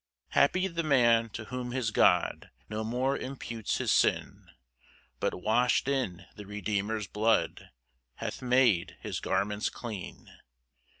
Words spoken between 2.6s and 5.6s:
No more imputes his sin, But